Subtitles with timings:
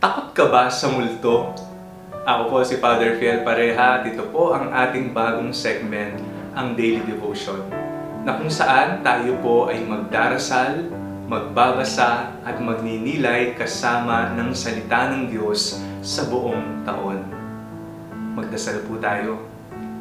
[0.00, 1.52] Takot ka ba sa multo?
[2.24, 6.16] Ako po si Father Fiel Pareha at ito po ang ating bagong segment,
[6.56, 7.60] ang Daily Devotion,
[8.24, 10.88] na kung saan tayo po ay magdarasal,
[11.28, 17.20] magbabasa at magninilay kasama ng salita ng Diyos sa buong taon.
[18.40, 19.44] Magdasal po tayo.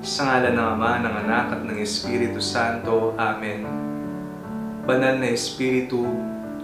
[0.00, 3.12] Sa ngalan ng Ama, ng Anak at ng Espiritu Santo.
[3.20, 3.68] Amen.
[4.88, 6.00] Banal na Espiritu,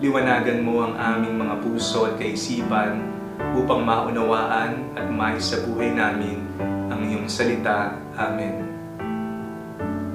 [0.00, 3.17] liwanagan mo ang aming mga puso at kaisipan
[3.56, 6.44] upang maunawaan at mais sa buhay namin
[6.92, 7.96] ang iyong salita.
[8.18, 8.68] Amen.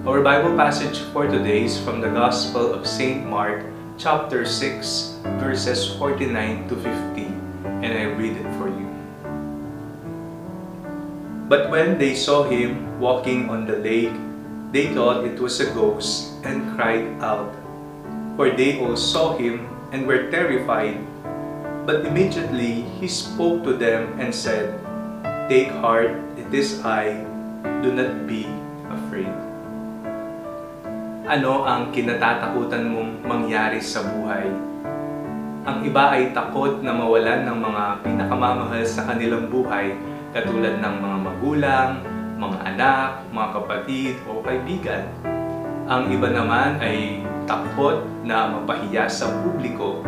[0.03, 3.23] Our Bible passage for today is from the Gospel of St.
[3.23, 3.63] Mark,
[3.95, 7.23] chapter 6, verses 49 to 50,
[7.79, 8.91] and I read it for you.
[11.47, 14.11] But when they saw him walking on the lake,
[14.75, 17.53] they thought it was a ghost and cried out.
[18.35, 20.97] For they all saw him and were terrified.
[21.83, 24.79] But immediately he spoke to them and said,
[25.51, 27.27] Take heart, it is I,
[27.83, 28.47] do not be
[28.87, 29.35] afraid.
[31.27, 34.47] Ano ang kinatatakutan mong mangyari sa buhay?
[35.67, 39.91] Ang iba ay takot na mawalan ng mga pinakamamahal sa kanilang buhay
[40.31, 41.89] katulad ng mga magulang,
[42.39, 45.03] mga anak, mga kapatid o kaibigan.
[45.91, 49.99] Ang iba naman ay takot na mapahiya sa publiko.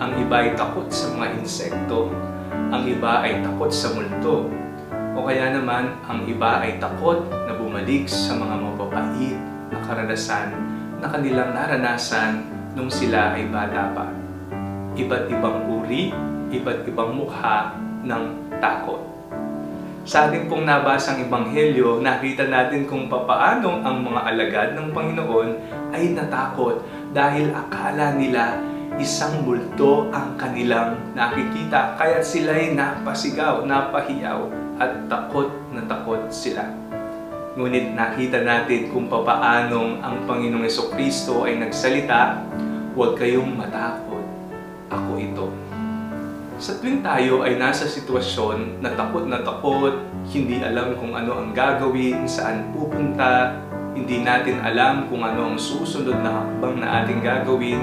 [0.00, 2.08] Ang iba ay takot sa mga insekto.
[2.72, 4.48] Ang iba ay takot sa multo.
[5.12, 9.36] O kaya naman, ang iba ay takot na bumalik sa mga mapapait
[9.68, 10.56] na karanasan
[11.04, 14.08] na kanilang naranasan nung sila ay bata pa.
[14.96, 16.16] Iba't ibang uri,
[16.48, 19.04] iba't ibang mukha ng takot.
[20.08, 25.50] Sa ating pong nabasang ebanghelyo, nakita natin kung papaano ang mga alagad ng Panginoon
[25.92, 26.80] ay natakot
[27.12, 28.56] dahil akala nila
[29.00, 31.96] isang multo ang kanilang nakikita.
[31.96, 34.44] Kaya sila ay napasigaw, napahiyaw
[34.76, 36.68] at takot na takot sila.
[37.56, 42.44] Ngunit nakita natin kung papaanong ang Panginoong Kristo ay nagsalita,
[42.92, 44.22] huwag kayong matakot,
[44.92, 45.48] ako ito.
[46.60, 49.96] Sa tuwing tayo ay nasa sitwasyon na takot na takot,
[50.28, 53.56] hindi alam kung ano ang gagawin, saan pupunta,
[53.96, 57.80] hindi natin alam kung ano ang susunod na hakbang na ating gagawin,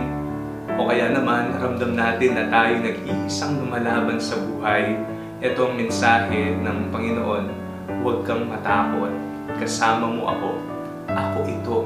[0.78, 4.94] o kaya naman ramdam natin na tayo nag-iisang lumalaban sa buhay,
[5.42, 7.46] ito ang mensahe ng Panginoon,
[8.06, 9.10] huwag kang matakot,
[9.58, 10.52] kasama mo ako,
[11.10, 11.78] ako ito.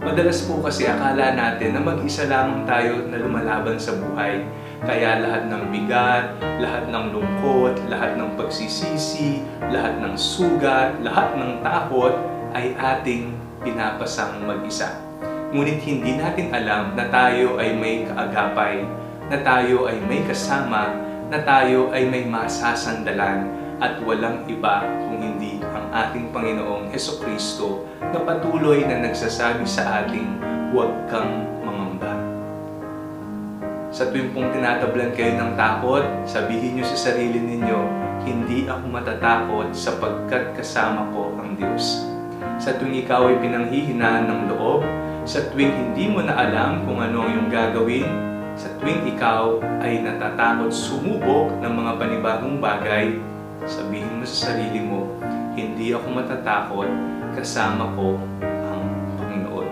[0.00, 4.42] Madalas po kasi akala natin na mag-isa lamang tayo na lumalaban sa buhay.
[4.80, 11.60] Kaya lahat ng bigat, lahat ng lungkot, lahat ng pagsisisi, lahat ng sugat, lahat ng
[11.60, 12.16] takot
[12.56, 15.09] ay ating pinapasang mag-isa.
[15.50, 18.86] Ngunit hindi natin alam na tayo ay may kaagapay,
[19.26, 20.94] na tayo ay may kasama,
[21.26, 23.50] na tayo ay may masasandalan
[23.82, 30.06] at walang iba kung hindi ang ating Panginoong Heso Kristo na patuloy na nagsasabi sa
[30.06, 30.38] ating
[30.70, 32.14] huwag kang mangamba.
[33.90, 37.80] Sa tuwing pong tinatablan kayo ng takot, sabihin niyo sa sarili ninyo,
[38.22, 42.06] hindi ako matatakot sapagkat kasama ko ang Diyos.
[42.62, 44.86] Sa tuwing ikaw ay pinanghihinaan ng loob,
[45.28, 48.08] sa tuwing hindi mo na alam kung ano ang iyong gagawin,
[48.56, 53.16] sa tuwing ikaw ay natatakot sumubok ng mga panibagong bagay,
[53.68, 55.08] sabihin mo sa sarili mo,
[55.52, 56.88] hindi ako matatakot,
[57.36, 58.82] kasama ko ang
[59.20, 59.68] Panginoon.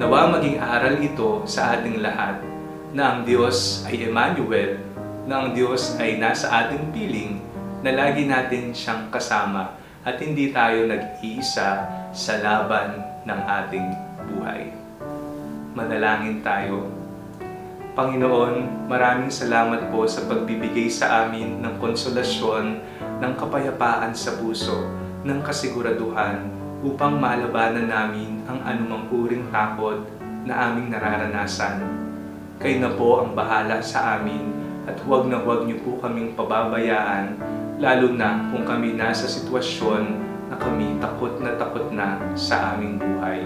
[0.00, 2.40] Nawa maging aral ito sa ating lahat
[2.96, 4.80] na ang Diyos ay Emmanuel,
[5.28, 7.38] na ang Diyos ay nasa ating piling,
[7.80, 9.72] na lagi natin siyang kasama
[10.04, 11.68] at hindi tayo nag-iisa
[12.12, 14.70] sa laban ng ating buhay.
[15.74, 16.90] Manalangin tayo.
[17.90, 22.78] Panginoon, maraming salamat po sa pagbibigay sa amin ng konsolasyon,
[23.18, 24.86] ng kapayapaan sa puso,
[25.26, 26.46] ng kasiguraduhan
[26.80, 30.06] upang malabanan namin ang anumang uring takot
[30.48, 31.84] na aming nararanasan.
[32.56, 34.48] Kayo na po ang bahala sa amin
[34.88, 37.36] at huwag na huwag niyo po kaming pababayaan
[37.80, 40.04] lalo na kung kami nasa sitwasyon
[40.52, 43.44] na kami takot na takot na sa aming buhay.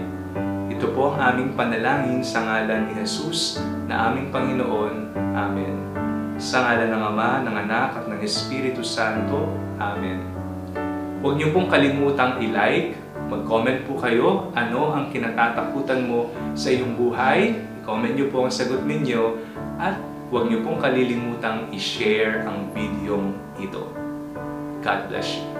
[0.85, 3.57] Ito po ang aming panalangin sa ngalan ni Jesus
[3.89, 5.17] na aming Panginoon.
[5.33, 5.73] Amen.
[6.37, 9.49] Sa ngalan ng Ama, ng Anak at ng Espiritu Santo.
[9.81, 10.21] Amen.
[11.25, 13.01] Huwag niyo pong kalimutang i-like,
[13.33, 17.57] mag-comment po kayo ano ang kinatatakutan mo sa iyong buhay.
[17.81, 19.41] I-comment niyo po ang sagot ninyo
[19.81, 19.97] at
[20.29, 23.89] huwag niyo pong kalilimutang i-share ang video ito.
[24.85, 25.54] God bless you.